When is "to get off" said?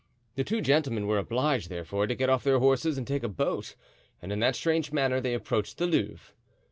2.07-2.43